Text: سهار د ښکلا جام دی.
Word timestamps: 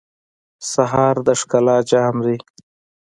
سهار 0.71 1.15
د 1.27 1.29
ښکلا 1.39 1.77
جام 1.89 2.15
دی. 2.25 2.37